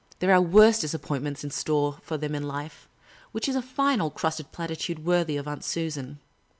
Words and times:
"There 0.19 0.33
are 0.33 0.41
worse 0.41 0.79
disappointments 0.79 1.43
in 1.43 1.51
store 1.51 1.99
for 2.01 2.17
them 2.17 2.33
in 2.33 2.41
life— 2.41 2.87
which 3.33 3.47
is 3.47 3.55
a 3.55 3.61
fine 3.61 4.01
old 4.01 4.15
crusted 4.15 4.51
platitude 4.51 5.05
worthy 5.05 5.37
of 5.37 5.47
Aunt 5.47 5.63
Susan. 5.63 6.17